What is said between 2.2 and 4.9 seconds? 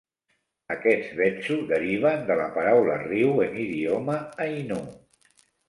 de la paraula "riu" en l'idioma ainu.